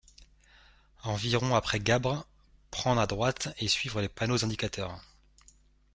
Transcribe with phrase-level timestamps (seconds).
[1.03, 2.25] Environ après Gabre,
[2.71, 4.99] prendre à droite et suivre les panneaux indicateurs.